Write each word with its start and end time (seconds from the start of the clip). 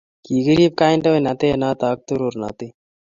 Kikirib 0.23 0.73
kandoindet 0.79 1.43
noto 1.61 1.85
ak 1.93 1.99
torornatet 2.07 2.73